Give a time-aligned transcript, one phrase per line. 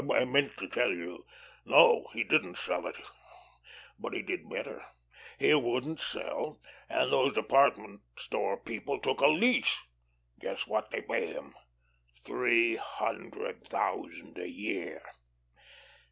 [0.15, 1.27] I meant to tell you.
[1.63, 2.95] No, he didn't sell it.
[3.99, 4.83] But he did better.
[5.37, 9.77] He wouldn't sell, and those department store people took a lease.
[10.39, 11.53] Guess what they pay him.
[12.25, 15.03] Three hundred thousand a year.